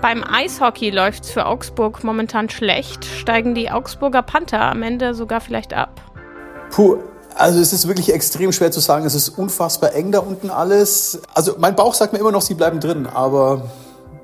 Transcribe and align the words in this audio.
Beim 0.00 0.24
Eishockey 0.24 0.88
läuft 0.88 1.24
es 1.24 1.30
für 1.30 1.44
Augsburg 1.44 2.04
momentan 2.04 2.48
schlecht. 2.48 3.04
Steigen 3.04 3.54
die 3.54 3.70
Augsburger 3.70 4.22
Panther 4.22 4.62
am 4.62 4.82
Ende 4.82 5.12
sogar 5.12 5.42
vielleicht 5.42 5.74
ab? 5.74 6.00
Puh, 6.70 6.96
also 7.34 7.60
es 7.60 7.74
ist 7.74 7.86
wirklich 7.86 8.10
extrem 8.10 8.50
schwer 8.50 8.70
zu 8.70 8.80
sagen. 8.80 9.04
Es 9.04 9.14
ist 9.14 9.28
unfassbar 9.28 9.94
eng 9.94 10.10
da 10.10 10.20
unten 10.20 10.48
alles. 10.48 11.20
Also 11.34 11.56
mein 11.58 11.76
Bauch 11.76 11.92
sagt 11.92 12.14
mir 12.14 12.18
immer 12.18 12.32
noch, 12.32 12.40
sie 12.40 12.54
bleiben 12.54 12.80
drin, 12.80 13.06
aber 13.06 13.68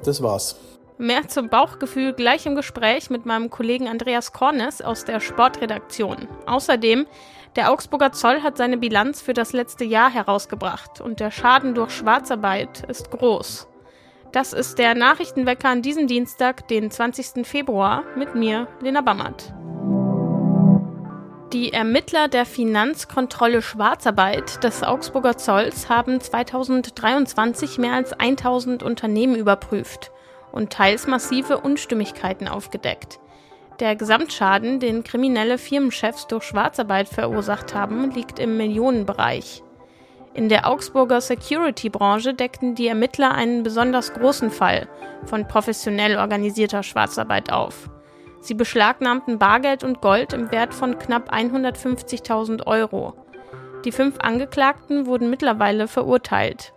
das 0.03 0.23
war's. 0.23 0.57
Mehr 0.97 1.29
zum 1.29 1.51
Bauchgefühl 1.51 2.15
gleich 2.15 2.47
im 2.47 2.55
Gespräch 2.55 3.11
mit 3.11 3.27
meinem 3.27 3.51
Kollegen 3.51 3.87
Andreas 3.87 4.33
Kornes 4.33 4.81
aus 4.81 5.05
der 5.05 5.21
Sportredaktion. 5.21 6.27
Außerdem, 6.47 7.07
der 7.55 7.71
Augsburger 7.71 8.13
Zoll 8.13 8.43
hat 8.43 8.57
seine 8.57 8.79
Bilanz 8.79 9.21
für 9.21 9.35
das 9.35 9.53
letzte 9.53 9.85
Jahr 9.85 10.11
herausgebracht 10.11 11.03
und 11.03 11.21
der 11.21 11.31
Schaden 11.31 11.75
durch 11.75 11.91
Schwarzarbeit 11.91 12.89
ist 12.89 13.11
groß. 13.11 13.69
Das 14.37 14.53
ist 14.53 14.79
der 14.79 14.95
Nachrichtenwecker 14.95 15.71
an 15.71 15.81
diesem 15.81 16.09
Dienstag, 16.09 16.69
den 16.69 16.91
20. 16.91 17.47
Februar, 17.47 18.03
mit 18.17 18.35
mir, 18.35 18.69
Lena 18.83 19.01
Bammert. 19.01 19.55
Die 21.55 21.73
Ermittler 21.73 22.29
der 22.29 22.45
Finanzkontrolle 22.45 23.63
Schwarzarbeit 23.63 24.63
des 24.63 24.83
Augsburger 24.83 25.39
Zolls 25.39 25.89
haben 25.89 26.21
2023 26.21 27.79
mehr 27.79 27.95
als 27.95 28.13
1000 28.13 28.83
Unternehmen 28.83 29.37
überprüft 29.37 30.13
und 30.53 30.71
teils 30.71 31.07
massive 31.07 31.57
Unstimmigkeiten 31.57 32.47
aufgedeckt. 32.47 33.19
Der 33.81 33.97
Gesamtschaden, 33.97 34.81
den 34.81 35.03
kriminelle 35.03 35.57
Firmenchefs 35.57 36.27
durch 36.27 36.45
Schwarzarbeit 36.45 37.09
verursacht 37.09 37.75
haben, 37.75 38.11
liegt 38.11 38.39
im 38.39 38.59
Millionenbereich. 38.59 39.63
In 40.37 40.51
der 40.51 40.69
Augsburger 40.69 41.23
Security-Branche 41.23 42.35
deckten 42.35 42.75
die 42.75 42.89
Ermittler 42.89 43.33
einen 43.33 43.63
besonders 43.63 44.13
großen 44.13 44.51
Fall 44.51 44.87
von 45.25 45.49
professionell 45.49 46.19
organisierter 46.19 46.83
Schwarzarbeit 46.83 47.51
auf. 47.51 47.89
Sie 48.43 48.53
beschlagnahmten 48.53 49.39
Bargeld 49.39 49.83
und 49.83 50.03
Gold 50.03 50.35
im 50.35 50.51
Wert 50.51 50.75
von 50.75 50.99
knapp 50.99 51.33
150.000 51.33 52.67
Euro. 52.67 53.15
Die 53.87 53.93
fünf 53.93 54.19
Angeklagten 54.19 55.07
wurden 55.07 55.31
mittlerweile 55.31 55.89
verurteilt. 55.89 56.75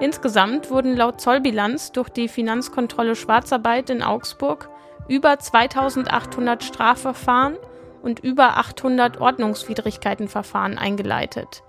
Insgesamt 0.00 0.68
wurden 0.68 0.96
laut 0.96 1.20
Zollbilanz 1.20 1.92
durch 1.92 2.08
die 2.08 2.26
Finanzkontrolle 2.26 3.14
Schwarzarbeit 3.14 3.88
in 3.90 4.02
Augsburg 4.02 4.68
über 5.06 5.38
2800 5.38 6.64
Strafverfahren 6.64 7.56
und 8.02 8.18
über 8.18 8.56
800 8.56 9.20
Ordnungswidrigkeitenverfahren 9.20 10.76
eingeleitet. 10.76 11.62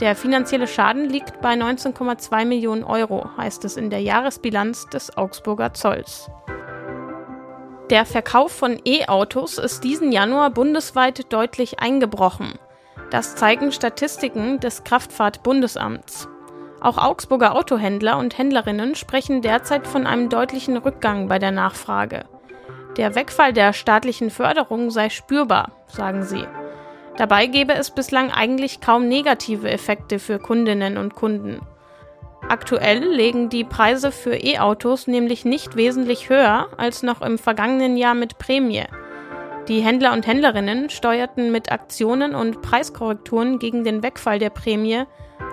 Der 0.00 0.16
finanzielle 0.16 0.66
Schaden 0.66 1.10
liegt 1.10 1.42
bei 1.42 1.52
19,2 1.52 2.46
Millionen 2.46 2.84
Euro, 2.84 3.28
heißt 3.36 3.66
es 3.66 3.76
in 3.76 3.90
der 3.90 4.00
Jahresbilanz 4.00 4.86
des 4.86 5.16
Augsburger 5.18 5.74
Zolls. 5.74 6.30
Der 7.90 8.06
Verkauf 8.06 8.50
von 8.50 8.80
E-Autos 8.84 9.58
ist 9.58 9.84
diesen 9.84 10.10
Januar 10.10 10.50
bundesweit 10.50 11.30
deutlich 11.32 11.80
eingebrochen. 11.80 12.54
Das 13.10 13.36
zeigen 13.36 13.72
Statistiken 13.72 14.58
des 14.60 14.84
Kraftfahrtbundesamts. 14.84 16.28
Auch 16.80 16.96
Augsburger 16.96 17.54
Autohändler 17.54 18.16
und 18.16 18.38
Händlerinnen 18.38 18.94
sprechen 18.94 19.42
derzeit 19.42 19.86
von 19.86 20.06
einem 20.06 20.30
deutlichen 20.30 20.78
Rückgang 20.78 21.28
bei 21.28 21.38
der 21.38 21.50
Nachfrage. 21.50 22.24
Der 22.96 23.14
Wegfall 23.14 23.52
der 23.52 23.74
staatlichen 23.74 24.30
Förderung 24.30 24.90
sei 24.90 25.10
spürbar, 25.10 25.72
sagen 25.88 26.22
sie. 26.22 26.46
Dabei 27.20 27.48
gäbe 27.48 27.74
es 27.74 27.90
bislang 27.90 28.30
eigentlich 28.30 28.80
kaum 28.80 29.06
negative 29.06 29.70
Effekte 29.70 30.18
für 30.18 30.38
Kundinnen 30.38 30.96
und 30.96 31.14
Kunden. 31.14 31.60
Aktuell 32.48 33.04
legen 33.04 33.50
die 33.50 33.62
Preise 33.62 34.10
für 34.10 34.36
E-Autos 34.36 35.06
nämlich 35.06 35.44
nicht 35.44 35.76
wesentlich 35.76 36.30
höher 36.30 36.68
als 36.78 37.02
noch 37.02 37.20
im 37.20 37.36
vergangenen 37.36 37.98
Jahr 37.98 38.14
mit 38.14 38.38
Prämie. 38.38 38.84
Die 39.68 39.82
Händler 39.82 40.14
und 40.14 40.26
Händlerinnen 40.26 40.88
steuerten 40.88 41.52
mit 41.52 41.70
Aktionen 41.70 42.34
und 42.34 42.62
Preiskorrekturen 42.62 43.58
gegen 43.58 43.84
den 43.84 44.02
Wegfall 44.02 44.38
der 44.38 44.48
Prämie 44.48 45.02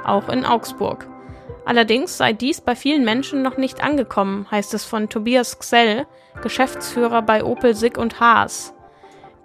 auch 0.06 0.30
in 0.30 0.46
Augsburg. 0.46 1.06
Allerdings 1.66 2.18
sei 2.18 2.32
dies 2.32 2.62
bei 2.62 2.78
vielen 2.78 3.04
Menschen 3.04 3.42
noch 3.42 3.58
nicht 3.58 3.84
angekommen, 3.84 4.48
heißt 4.50 4.74
es 4.74 4.86
von 4.86 5.10
Tobias 5.10 5.60
Xell, 5.60 6.08
Geschäftsführer 6.42 7.24
bei 7.24 7.44
Opel 7.44 7.76
Sig 7.76 7.98
und 7.98 8.22
Haas. 8.22 8.74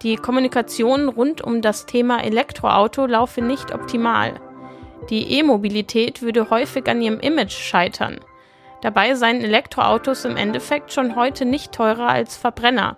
Die 0.03 0.17
Kommunikation 0.17 1.07
rund 1.07 1.41
um 1.41 1.61
das 1.61 1.85
Thema 1.85 2.21
Elektroauto 2.21 3.05
laufe 3.05 3.41
nicht 3.41 3.73
optimal. 3.73 4.33
Die 5.09 5.39
E-Mobilität 5.39 6.21
würde 6.21 6.49
häufig 6.49 6.89
an 6.89 7.01
ihrem 7.01 7.21
Image 7.21 7.53
scheitern. 7.53 8.19
Dabei 8.81 9.15
seien 9.15 9.39
Elektroautos 9.41 10.25
im 10.25 10.35
Endeffekt 10.35 10.91
schon 10.91 11.15
heute 11.15 11.45
nicht 11.45 11.71
teurer 11.71 12.09
als 12.09 12.35
Verbrenner. 12.35 12.97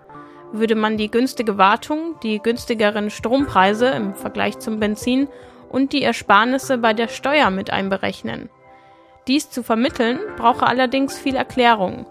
Würde 0.51 0.73
man 0.73 0.97
die 0.97 1.11
günstige 1.11 1.59
Wartung, 1.59 2.15
die 2.23 2.39
günstigeren 2.39 3.11
Strompreise 3.11 3.89
im 3.89 4.15
Vergleich 4.15 4.57
zum 4.57 4.79
Benzin 4.79 5.27
und 5.69 5.93
die 5.93 6.01
Ersparnisse 6.01 6.79
bei 6.79 6.93
der 6.93 7.07
Steuer 7.07 7.51
mit 7.51 7.69
einberechnen. 7.69 8.49
Dies 9.27 9.51
zu 9.51 9.61
vermitteln, 9.61 10.19
brauche 10.37 10.65
allerdings 10.65 11.19
viel 11.19 11.35
Erklärung. 11.35 12.07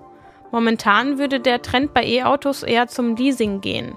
Momentan 0.52 1.18
würde 1.18 1.40
der 1.40 1.62
Trend 1.62 1.94
bei 1.94 2.04
E-Autos 2.04 2.62
eher 2.62 2.86
zum 2.86 3.16
Leasing 3.16 3.60
gehen. 3.60 3.96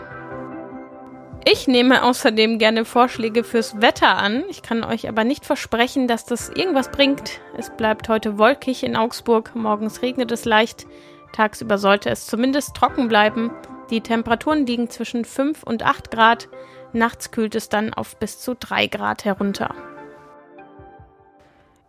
Ich 1.45 1.67
nehme 1.67 2.05
außerdem 2.05 2.59
gerne 2.59 2.85
Vorschläge 2.85 3.43
fürs 3.45 3.81
Wetter 3.81 4.17
an. 4.17 4.45
Ich 4.51 4.61
kann 4.63 4.85
euch 4.85 5.09
aber 5.09 5.25
nicht 5.25 5.47
versprechen, 5.47 6.07
dass 6.07 6.27
das 6.27 6.51
irgendwas 6.51 6.91
bringt. 6.91 7.41
Es 7.57 7.71
bleibt 7.71 8.11
heute 8.11 8.37
wolkig 8.39 8.85
in 8.85 8.95
Augsburg, 8.95 9.53
morgens 9.55 10.03
regnet 10.03 10.31
es 10.31 10.45
leicht, 10.45 10.87
tagsüber 11.33 11.79
sollte 11.79 12.11
es 12.11 12.27
zumindest 12.27 12.77
trocken 12.77 13.09
bleiben. 13.09 13.51
Die 13.91 14.03
Temperaturen 14.03 14.67
liegen 14.67 14.91
zwischen 14.91 15.25
5 15.25 15.65
und 15.65 15.83
8 15.83 16.13
Grad, 16.13 16.49
nachts 16.95 17.31
kühlt 17.31 17.55
es 17.55 17.69
dann 17.69 17.93
auf 17.95 18.17
bis 18.19 18.41
zu 18.41 18.55
3 18.55 18.87
Grad 18.87 19.25
herunter. 19.25 19.75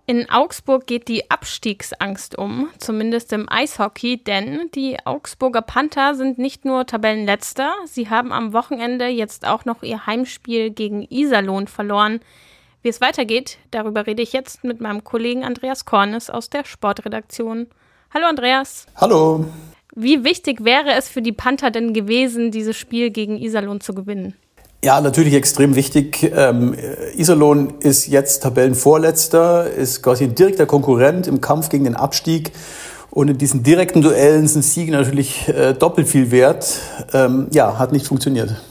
In 0.06 0.30
Augsburg 0.30 0.86
geht 0.86 1.08
die 1.08 1.31
Abstiegsangst 1.31 2.38
um, 2.38 2.68
zumindest 2.78 3.31
im 3.31 3.50
Eishockey, 3.50 4.22
denn 4.22 4.69
die 4.75 4.97
Augsburger 5.06 5.62
Panther 5.62 6.13
sind 6.16 6.38
nicht 6.38 6.66
nur 6.66 6.86
Tabellenletzter, 6.86 7.74
sie 7.86 8.09
haben 8.09 8.34
am 8.34 8.52
Wochenende 8.52 9.08
jetzt 9.08 9.47
auch 9.47 9.63
noch 9.63 9.81
ihr 9.81 10.06
Heimspiel 10.06 10.72
gegen 10.72 11.08
Iserlohn 11.09 11.68
verloren. 11.68 12.19
Wie 12.81 12.90
es 12.90 13.00
weitergeht, 13.00 13.59
darüber 13.72 14.06
rede 14.06 14.22
ich 14.22 14.34
jetzt 14.34 14.66
mit 14.66 14.81
meinem 14.81 15.06
Kollegen 15.06 15.46
Andreas 15.46 15.86
Kornes 15.86 16.30
aus 16.30 16.50
der 16.50 16.66
Sportredaktion. 16.66 17.68
Hallo 18.13 18.25
Andreas. 18.25 18.88
Hallo. 18.97 19.46
Wie 19.96 20.25
wichtig 20.25 20.66
wäre 20.66 20.92
es 20.92 21.08
für 21.08 21.22
die 21.22 21.31
Panther 21.31 21.72
denn 21.72 21.94
gewesen, 21.94 22.52
dieses 22.52 22.75
Spiel 22.75 23.09
gegen 23.09 23.38
Iserlohn 23.38 23.80
zu 23.80 23.94
gewinnen? 23.94 24.36
Ja, 24.83 24.99
natürlich 24.99 25.33
extrem 25.33 25.75
wichtig. 25.75 26.29
Ähm, 26.35 26.75
Iserlohn 27.16 27.75
ist 27.79 28.07
jetzt 28.07 28.44
Tabellenvorletzter, 28.44 29.71
ist 29.71 30.03
quasi 30.03 30.25
ein 30.25 30.35
direkter 30.35 30.66
Konkurrent 30.66 31.25
im 31.25 31.39
Kampf 31.39 31.69
gegen 31.69 31.85
den 31.85 31.95
Abstieg. 31.95 32.51
Und 33.09 33.29
in 33.29 33.38
diesen 33.38 33.63
direkten 33.63 34.01
Duellen 34.01 34.45
sind 34.45 34.63
Siege 34.63 34.91
natürlich 34.91 35.47
äh, 35.47 35.73
doppelt 35.73 36.09
viel 36.09 36.31
wert. 36.31 36.81
Ähm, 37.13 37.47
ja, 37.53 37.79
hat 37.79 37.94
nicht 37.94 38.07
funktioniert. 38.07 38.61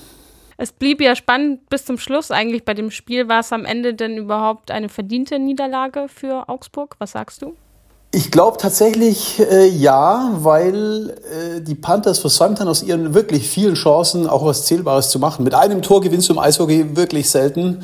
Es 0.58 0.70
blieb 0.70 1.00
ja 1.00 1.16
spannend 1.16 1.70
bis 1.70 1.86
zum 1.86 1.96
Schluss. 1.96 2.30
Eigentlich 2.30 2.66
bei 2.66 2.74
dem 2.74 2.90
Spiel 2.90 3.28
war 3.28 3.40
es 3.40 3.50
am 3.50 3.64
Ende 3.64 3.94
denn 3.94 4.18
überhaupt 4.18 4.70
eine 4.70 4.90
verdiente 4.90 5.38
Niederlage 5.38 6.08
für 6.14 6.46
Augsburg? 6.50 6.96
Was 6.98 7.12
sagst 7.12 7.40
du? 7.40 7.56
Ich 8.14 8.30
glaube 8.30 8.58
tatsächlich 8.58 9.40
äh, 9.40 9.66
ja, 9.66 10.32
weil 10.34 11.16
äh, 11.56 11.62
die 11.62 11.74
Panthers 11.74 12.18
versäumt 12.18 12.60
haben, 12.60 12.68
aus 12.68 12.82
ihren 12.82 13.14
wirklich 13.14 13.48
vielen 13.48 13.74
Chancen 13.74 14.28
auch 14.28 14.44
was 14.44 14.66
Zählbares 14.66 15.09
zu 15.09 15.18
machen. 15.18 15.44
Mit 15.44 15.54
einem 15.54 15.80
Tor 15.80 16.03
gewinnst 16.03 16.28
du 16.28 16.34
im 16.34 16.38
Eishockey 16.38 16.94
wirklich 16.94 17.30
selten. 17.30 17.82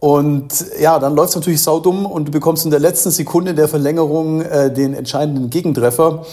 Und 0.00 0.48
ja, 0.80 0.98
dann 0.98 1.14
läuft 1.14 1.30
es 1.30 1.36
natürlich 1.36 1.62
saudumm 1.62 2.04
und 2.04 2.26
du 2.26 2.32
bekommst 2.32 2.64
in 2.64 2.72
der 2.72 2.80
letzten 2.80 3.12
Sekunde 3.12 3.54
der 3.54 3.68
Verlängerung 3.68 4.42
äh, 4.42 4.72
den 4.72 4.92
entscheidenden 4.92 5.50
Gegentreffer. 5.50 6.26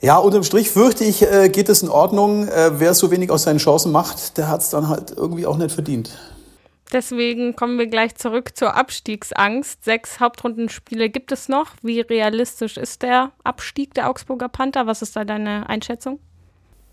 Ja, 0.00 0.18
unterm 0.18 0.44
Strich 0.44 0.70
fürchte 0.70 1.02
ich, 1.02 1.22
äh, 1.22 1.48
geht 1.48 1.68
es 1.68 1.82
in 1.82 1.88
Ordnung. 1.88 2.46
Äh, 2.46 2.78
wer 2.78 2.94
so 2.94 3.10
wenig 3.10 3.32
aus 3.32 3.42
seinen 3.42 3.58
Chancen 3.58 3.90
macht, 3.90 4.38
der 4.38 4.48
hat 4.48 4.60
es 4.60 4.70
dann 4.70 4.88
halt 4.88 5.12
irgendwie 5.16 5.46
auch 5.46 5.56
nicht 5.56 5.72
verdient. 5.72 6.10
Deswegen 6.94 7.56
kommen 7.56 7.76
wir 7.76 7.88
gleich 7.88 8.14
zurück 8.14 8.56
zur 8.56 8.76
Abstiegsangst. 8.76 9.84
Sechs 9.84 10.20
Hauptrundenspiele 10.20 11.10
gibt 11.10 11.32
es 11.32 11.48
noch. 11.48 11.72
Wie 11.82 12.00
realistisch 12.00 12.76
ist 12.76 13.02
der 13.02 13.32
Abstieg 13.42 13.94
der 13.94 14.08
Augsburger 14.08 14.48
Panther? 14.48 14.86
Was 14.86 15.02
ist 15.02 15.16
da 15.16 15.24
deine 15.24 15.68
Einschätzung? 15.68 16.20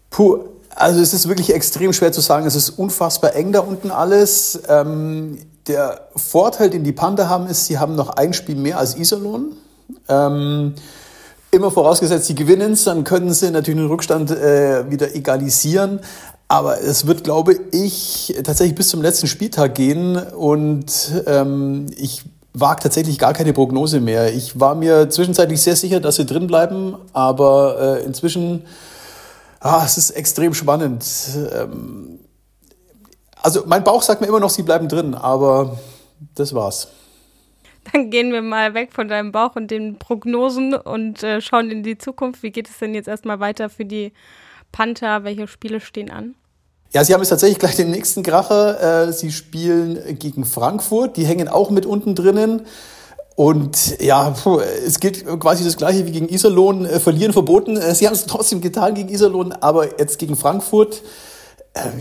Puh, 0.09 0.39
also 0.75 0.99
es 0.99 1.13
ist 1.13 1.27
wirklich 1.27 1.53
extrem 1.53 1.93
schwer 1.93 2.11
zu 2.11 2.19
sagen. 2.19 2.47
Es 2.47 2.55
ist 2.55 2.71
unfassbar 2.71 3.35
eng 3.35 3.51
da 3.51 3.59
unten 3.59 3.91
alles. 3.91 4.63
Ähm, 4.67 5.37
der 5.67 6.07
Vorteil, 6.15 6.71
den 6.71 6.83
die 6.83 6.93
Panther 6.93 7.29
haben, 7.29 7.45
ist, 7.45 7.67
sie 7.67 7.77
haben 7.77 7.93
noch 7.93 8.09
ein 8.09 8.33
Spiel 8.33 8.55
mehr 8.55 8.79
als 8.79 8.97
Iserlohn. 8.97 9.55
Ähm, 10.09 10.73
Immer 11.53 11.69
vorausgesetzt, 11.69 12.27
sie 12.27 12.35
gewinnen 12.35 12.71
es, 12.71 12.85
dann 12.85 13.03
können 13.03 13.33
sie 13.33 13.51
natürlich 13.51 13.81
den 13.81 13.89
Rückstand 13.89 14.31
äh, 14.31 14.89
wieder 14.89 15.13
egalisieren. 15.13 15.99
Aber 16.51 16.81
es 16.81 17.07
wird, 17.07 17.23
glaube 17.23 17.55
ich, 17.71 18.35
tatsächlich 18.43 18.75
bis 18.75 18.89
zum 18.89 19.01
letzten 19.01 19.27
Spieltag 19.27 19.73
gehen 19.73 20.17
und 20.17 21.23
ähm, 21.25 21.85
ich 21.95 22.23
wage 22.51 22.81
tatsächlich 22.81 23.17
gar 23.17 23.31
keine 23.31 23.53
Prognose 23.53 24.01
mehr. 24.01 24.33
Ich 24.33 24.59
war 24.59 24.75
mir 24.75 25.09
zwischenzeitlich 25.09 25.61
sehr 25.61 25.77
sicher, 25.77 26.01
dass 26.01 26.17
sie 26.17 26.25
drin 26.25 26.47
bleiben, 26.47 26.97
aber 27.13 28.01
äh, 28.01 28.03
inzwischen, 28.03 28.65
ah, 29.61 29.83
es 29.85 29.97
ist 29.97 30.09
extrem 30.09 30.53
spannend. 30.53 31.05
Ähm, 31.55 32.19
also 33.41 33.63
mein 33.65 33.85
Bauch 33.85 34.01
sagt 34.01 34.19
mir 34.19 34.27
immer 34.27 34.41
noch, 34.41 34.49
sie 34.49 34.63
bleiben 34.63 34.89
drin, 34.89 35.15
aber 35.15 35.79
das 36.35 36.53
war's. 36.53 36.89
Dann 37.93 38.09
gehen 38.09 38.33
wir 38.33 38.41
mal 38.41 38.73
weg 38.73 38.91
von 38.91 39.07
deinem 39.07 39.31
Bauch 39.31 39.55
und 39.55 39.71
den 39.71 39.99
Prognosen 39.99 40.73
und 40.73 41.23
äh, 41.23 41.39
schauen 41.39 41.71
in 41.71 41.81
die 41.81 41.97
Zukunft. 41.97 42.43
Wie 42.43 42.51
geht 42.51 42.67
es 42.67 42.77
denn 42.77 42.93
jetzt 42.93 43.07
erstmal 43.07 43.39
weiter 43.39 43.69
für 43.69 43.85
die 43.85 44.11
Panther? 44.73 45.23
Welche 45.23 45.47
Spiele 45.47 45.79
stehen 45.79 46.11
an? 46.11 46.35
Ja, 46.93 47.05
sie 47.05 47.13
haben 47.13 47.21
jetzt 47.21 47.29
tatsächlich 47.29 47.57
gleich 47.57 47.77
den 47.77 47.89
nächsten 47.89 48.21
Kracher. 48.21 49.07
Äh, 49.07 49.13
sie 49.13 49.31
spielen 49.31 50.17
gegen 50.19 50.43
Frankfurt. 50.43 51.15
Die 51.15 51.25
hängen 51.25 51.47
auch 51.47 51.69
mit 51.69 51.85
unten 51.85 52.15
drinnen. 52.15 52.63
Und 53.35 53.99
ja, 54.01 54.35
es 54.85 54.99
gilt 54.99 55.25
quasi 55.39 55.63
das 55.63 55.77
Gleiche 55.77 56.05
wie 56.05 56.11
gegen 56.11 56.27
Iserlohn. 56.27 56.85
Äh, 56.85 56.99
verlieren 56.99 57.31
verboten. 57.31 57.77
Äh, 57.77 57.95
sie 57.95 58.07
haben 58.07 58.13
es 58.13 58.25
trotzdem 58.27 58.59
getan 58.59 58.93
gegen 58.93 59.07
Iserlohn, 59.07 59.53
aber 59.53 59.99
jetzt 59.99 60.19
gegen 60.19 60.35
Frankfurt. 60.35 61.01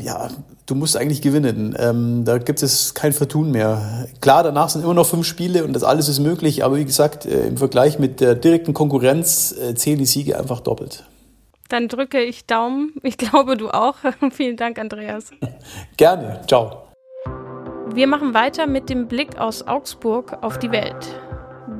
Ja, 0.02 0.28
du 0.66 0.74
musst 0.74 0.96
eigentlich 0.96 1.22
gewinnen. 1.22 1.76
Ähm, 1.78 2.24
da 2.24 2.38
gibt 2.38 2.60
es 2.60 2.92
kein 2.92 3.12
Vertun 3.12 3.52
mehr. 3.52 4.08
Klar, 4.20 4.42
danach 4.42 4.68
sind 4.70 4.82
immer 4.82 4.94
noch 4.94 5.06
fünf 5.06 5.24
Spiele 5.24 5.62
und 5.62 5.72
das 5.74 5.84
alles 5.84 6.08
ist 6.08 6.18
möglich, 6.18 6.64
aber 6.64 6.76
wie 6.76 6.84
gesagt, 6.84 7.24
im 7.24 7.56
Vergleich 7.56 8.00
mit 8.00 8.20
der 8.20 8.34
direkten 8.34 8.74
Konkurrenz 8.74 9.52
äh, 9.52 9.76
zählen 9.76 10.00
die 10.00 10.06
Siege 10.06 10.36
einfach 10.36 10.58
doppelt. 10.58 11.04
Dann 11.70 11.86
drücke 11.86 12.20
ich 12.20 12.46
Daumen. 12.46 12.94
Ich 13.02 13.16
glaube, 13.16 13.56
du 13.56 13.70
auch. 13.70 13.94
Vielen 14.32 14.56
Dank, 14.56 14.78
Andreas. 14.78 15.30
Gerne. 15.96 16.40
Ciao. 16.46 16.88
Wir 17.94 18.08
machen 18.08 18.34
weiter 18.34 18.66
mit 18.66 18.90
dem 18.90 19.06
Blick 19.06 19.38
aus 19.38 19.66
Augsburg 19.66 20.38
auf 20.42 20.58
die 20.58 20.72
Welt. 20.72 21.20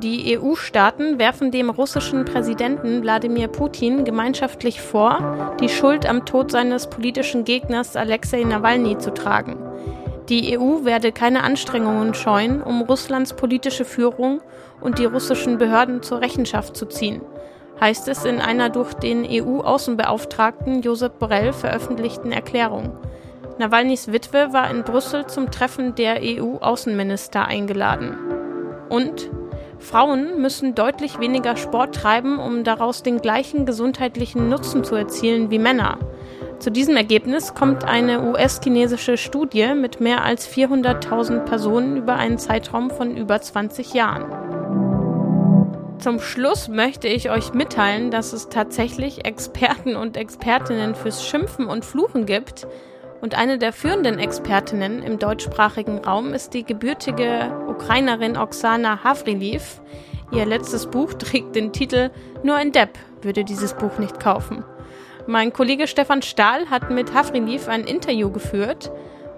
Die 0.01 0.39
EU-Staaten 0.39 1.19
werfen 1.19 1.51
dem 1.51 1.69
russischen 1.69 2.23
Präsidenten 2.23 3.03
Wladimir 3.03 3.49
Putin 3.49 4.05
gemeinschaftlich 4.05 4.81
vor, 4.81 5.55
die 5.59 5.69
Schuld 5.69 6.05
am 6.05 6.25
Tod 6.25 6.51
seines 6.51 6.89
politischen 6.89 7.43
Gegners 7.43 7.97
Alexei 7.97 8.43
Nawalny 8.43 8.97
zu 8.97 9.13
tragen. 9.13 9.57
Die 10.29 10.57
EU 10.57 10.85
werde 10.85 11.11
keine 11.11 11.43
Anstrengungen 11.43 12.13
scheuen, 12.13 12.63
um 12.63 12.81
Russlands 12.81 13.33
politische 13.33 13.83
Führung 13.83 14.41
und 14.79 14.99
die 14.99 15.05
russischen 15.05 15.57
Behörden 15.57 16.01
zur 16.01 16.21
Rechenschaft 16.21 16.77
zu 16.77 16.85
ziehen 16.85 17.21
heißt 17.81 18.07
es 18.07 18.23
in 18.23 18.39
einer 18.39 18.69
durch 18.69 18.93
den 18.93 19.25
EU-Außenbeauftragten 19.27 20.81
Josep 20.81 21.19
Borrell 21.19 21.51
veröffentlichten 21.51 22.31
Erklärung. 22.31 22.95
Nawalnys 23.57 24.11
Witwe 24.11 24.53
war 24.53 24.69
in 24.71 24.83
Brüssel 24.83 25.25
zum 25.25 25.51
Treffen 25.51 25.95
der 25.95 26.19
EU-Außenminister 26.21 27.45
eingeladen. 27.45 28.15
Und 28.87 29.29
Frauen 29.79 30.39
müssen 30.41 30.75
deutlich 30.75 31.19
weniger 31.19 31.57
Sport 31.57 31.95
treiben, 31.95 32.39
um 32.39 32.63
daraus 32.63 33.01
den 33.01 33.19
gleichen 33.19 33.65
gesundheitlichen 33.65 34.47
Nutzen 34.47 34.83
zu 34.83 34.95
erzielen 34.95 35.49
wie 35.49 35.59
Männer. 35.59 35.97
Zu 36.59 36.69
diesem 36.69 36.95
Ergebnis 36.95 37.55
kommt 37.55 37.83
eine 37.83 38.21
US-chinesische 38.21 39.17
Studie 39.17 39.73
mit 39.73 39.99
mehr 39.99 40.23
als 40.23 40.47
400.000 40.47 41.39
Personen 41.39 41.97
über 41.97 42.15
einen 42.15 42.37
Zeitraum 42.37 42.91
von 42.91 43.17
über 43.17 43.41
20 43.41 43.95
Jahren. 43.95 44.50
Zum 46.01 46.19
Schluss 46.19 46.67
möchte 46.67 47.07
ich 47.07 47.29
euch 47.29 47.53
mitteilen, 47.53 48.09
dass 48.09 48.33
es 48.33 48.49
tatsächlich 48.49 49.23
Experten 49.23 49.95
und 49.95 50.17
Expertinnen 50.17 50.95
fürs 50.95 51.23
Schimpfen 51.23 51.67
und 51.67 51.85
Fluchen 51.85 52.25
gibt. 52.25 52.65
Und 53.21 53.37
eine 53.37 53.59
der 53.59 53.71
führenden 53.71 54.17
Expertinnen 54.17 55.03
im 55.03 55.19
deutschsprachigen 55.19 55.99
Raum 55.99 56.33
ist 56.33 56.55
die 56.55 56.63
gebürtige 56.63 57.51
Ukrainerin 57.67 58.35
Oksana 58.35 59.03
Havriliv. 59.03 59.79
Ihr 60.31 60.47
letztes 60.47 60.87
Buch 60.87 61.13
trägt 61.13 61.55
den 61.55 61.71
Titel 61.71 62.09
Nur 62.41 62.55
ein 62.55 62.71
Depp 62.71 62.97
würde 63.21 63.43
dieses 63.43 63.75
Buch 63.75 63.99
nicht 63.99 64.19
kaufen. 64.19 64.63
Mein 65.27 65.53
Kollege 65.53 65.85
Stefan 65.85 66.23
Stahl 66.23 66.71
hat 66.71 66.89
mit 66.89 67.13
Havriliv 67.13 67.67
ein 67.67 67.83
Interview 67.83 68.31
geführt 68.31 68.91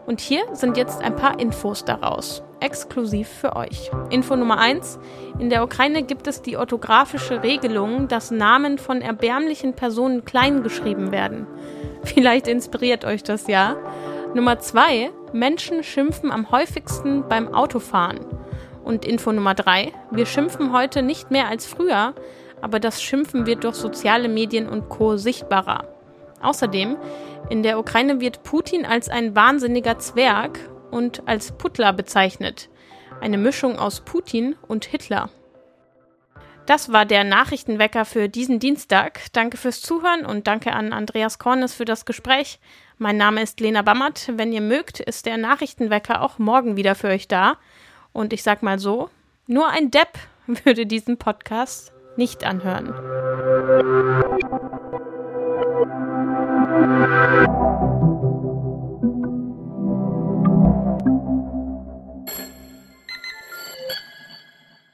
und 0.05 0.21
hier 0.21 0.43
sind 0.53 0.77
jetzt 0.77 1.01
ein 1.01 1.17
paar 1.17 1.41
Infos 1.41 1.83
daraus, 1.83 2.41
exklusiv 2.63 3.27
für 3.27 3.55
euch. 3.55 3.91
Info 4.09 4.35
Nummer 4.35 4.57
1. 4.57 4.97
In 5.37 5.49
der 5.49 5.63
Ukraine 5.63 6.03
gibt 6.03 6.27
es 6.27 6.41
die 6.41 6.57
orthografische 6.57 7.43
Regelung, 7.43 8.07
dass 8.07 8.31
Namen 8.31 8.77
von 8.77 9.01
erbärmlichen 9.01 9.73
Personen 9.73 10.23
klein 10.23 10.63
geschrieben 10.63 11.11
werden. 11.11 11.45
Vielleicht 12.03 12.47
inspiriert 12.47 13.05
euch 13.05 13.23
das 13.23 13.47
ja. 13.47 13.75
Nummer 14.33 14.59
2. 14.59 15.11
Menschen 15.33 15.83
schimpfen 15.83 16.31
am 16.31 16.51
häufigsten 16.51 17.27
beim 17.27 17.53
Autofahren. 17.53 18.19
Und 18.83 19.05
Info 19.05 19.31
Nummer 19.31 19.53
3. 19.53 19.91
Wir 20.11 20.25
schimpfen 20.25 20.73
heute 20.73 21.03
nicht 21.03 21.31
mehr 21.31 21.49
als 21.49 21.65
früher, 21.65 22.13
aber 22.61 22.79
das 22.79 23.01
Schimpfen 23.03 23.45
wird 23.45 23.63
durch 23.65 23.75
soziale 23.75 24.29
Medien 24.29 24.69
und 24.69 24.89
Co. 24.89 25.17
sichtbarer. 25.17 25.85
Außerdem 26.41 26.97
in 27.49 27.63
der 27.63 27.77
Ukraine 27.77 28.21
wird 28.21 28.43
Putin 28.43 28.85
als 28.85 29.09
ein 29.09 29.35
wahnsinniger 29.35 29.99
Zwerg 29.99 30.59
und 30.93 31.27
als 31.27 31.51
Putler 31.57 31.91
bezeichnet. 31.91 32.69
Eine 33.19 33.37
Mischung 33.37 33.77
aus 33.77 34.01
Putin 34.01 34.55
und 34.67 34.85
Hitler. 34.85 35.29
Das 36.65 36.93
war 36.93 37.05
der 37.05 37.25
Nachrichtenwecker 37.25 38.05
für 38.05 38.29
diesen 38.29 38.59
Dienstag. 38.59 39.19
Danke 39.33 39.57
fürs 39.57 39.81
Zuhören 39.81 40.25
und 40.25 40.47
danke 40.47 40.71
an 40.71 40.93
Andreas 40.93 41.39
Kornes 41.39 41.73
für 41.73 41.83
das 41.83 42.05
Gespräch. 42.05 42.59
Mein 42.97 43.17
Name 43.17 43.41
ist 43.41 43.59
Lena 43.59 43.81
Bammert. 43.81 44.31
Wenn 44.37 44.53
ihr 44.53 44.61
mögt, 44.61 45.01
ist 45.01 45.25
der 45.25 45.37
Nachrichtenwecker 45.37 46.21
auch 46.21 46.39
morgen 46.39 46.77
wieder 46.77 46.95
für 46.95 47.09
euch 47.09 47.27
da. 47.27 47.57
Und 48.13 48.31
ich 48.31 48.43
sag 48.43 48.63
mal 48.63 48.79
so, 48.79 49.09
nur 49.47 49.67
ein 49.67 49.91
Depp 49.91 50.17
würde 50.63 50.85
diesen 50.85 51.17
Podcast 51.17 51.91
nicht 52.15 52.45
anhören. 52.45 52.93
You. 57.23 57.62